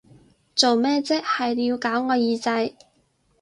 [0.55, 2.73] 做咩啫，係要搞我耳仔！